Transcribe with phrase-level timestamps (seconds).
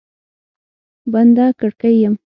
[1.13, 2.13] بنده کړکۍ یم